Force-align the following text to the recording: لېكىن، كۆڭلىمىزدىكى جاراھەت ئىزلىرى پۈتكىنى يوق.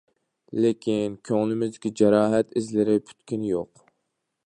لېكىن، 0.63 1.17
كۆڭلىمىزدىكى 1.29 1.93
جاراھەت 2.01 2.59
ئىزلىرى 2.63 2.99
پۈتكىنى 3.11 3.57
يوق. 3.57 3.89